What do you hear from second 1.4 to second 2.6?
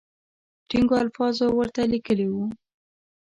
ورته لیکلي وو.